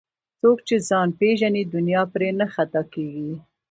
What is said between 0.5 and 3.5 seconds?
چې ځان پیژني دنیا پرې نه خطا کېږي